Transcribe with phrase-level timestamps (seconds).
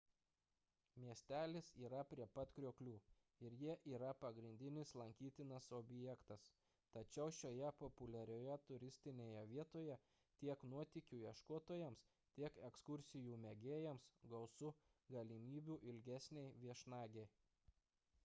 [1.01, 2.93] miestelis yra prie pat krioklių
[3.47, 6.47] ir jie yra pagrindinis lankytinas objektas
[6.97, 9.99] tačiau šioje populiarioje turistinėje vietoje
[10.41, 12.03] tiek nuotykių ieškotojams
[12.39, 14.73] tiek ekskursijų mėgėjams gausu
[15.17, 17.29] galimybių ilgesnei viešnagei